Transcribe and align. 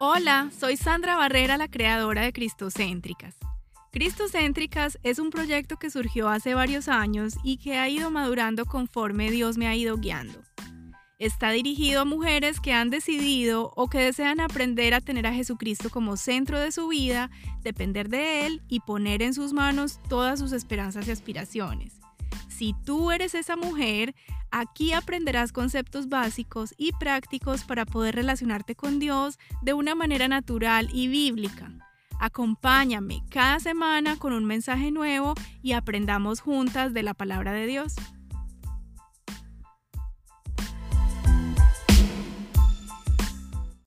Hola, 0.00 0.52
soy 0.56 0.76
Sandra 0.76 1.16
Barrera, 1.16 1.56
la 1.56 1.66
creadora 1.66 2.22
de 2.22 2.32
Cristocéntricas. 2.32 3.34
Cristocéntricas 3.90 4.96
es 5.02 5.18
un 5.18 5.30
proyecto 5.30 5.76
que 5.76 5.90
surgió 5.90 6.28
hace 6.28 6.54
varios 6.54 6.86
años 6.86 7.34
y 7.42 7.56
que 7.56 7.78
ha 7.78 7.88
ido 7.88 8.08
madurando 8.08 8.64
conforme 8.64 9.28
Dios 9.32 9.58
me 9.58 9.66
ha 9.66 9.74
ido 9.74 9.96
guiando. 9.96 10.40
Está 11.18 11.50
dirigido 11.50 12.02
a 12.02 12.04
mujeres 12.04 12.60
que 12.60 12.72
han 12.72 12.90
decidido 12.90 13.72
o 13.74 13.90
que 13.90 13.98
desean 13.98 14.38
aprender 14.38 14.94
a 14.94 15.00
tener 15.00 15.26
a 15.26 15.32
Jesucristo 15.32 15.90
como 15.90 16.16
centro 16.16 16.60
de 16.60 16.70
su 16.70 16.86
vida, 16.86 17.28
depender 17.62 18.08
de 18.08 18.46
Él 18.46 18.62
y 18.68 18.78
poner 18.78 19.20
en 19.20 19.34
sus 19.34 19.52
manos 19.52 19.98
todas 20.08 20.38
sus 20.38 20.52
esperanzas 20.52 21.08
y 21.08 21.10
aspiraciones. 21.10 21.94
Si 22.48 22.72
tú 22.84 23.10
eres 23.10 23.34
esa 23.34 23.56
mujer, 23.56 24.14
aquí 24.50 24.92
aprenderás 24.92 25.52
conceptos 25.52 26.08
básicos 26.08 26.74
y 26.76 26.92
prácticos 26.92 27.64
para 27.64 27.86
poder 27.86 28.14
relacionarte 28.14 28.74
con 28.74 28.98
Dios 28.98 29.38
de 29.62 29.74
una 29.74 29.94
manera 29.94 30.28
natural 30.28 30.88
y 30.92 31.08
bíblica. 31.08 31.70
Acompáñame 32.20 33.22
cada 33.30 33.60
semana 33.60 34.16
con 34.18 34.32
un 34.32 34.44
mensaje 34.44 34.90
nuevo 34.90 35.34
y 35.62 35.72
aprendamos 35.72 36.40
juntas 36.40 36.92
de 36.92 37.02
la 37.02 37.14
palabra 37.14 37.52
de 37.52 37.66
Dios. 37.66 37.94